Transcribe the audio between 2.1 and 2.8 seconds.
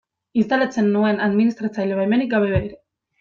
gabe ere.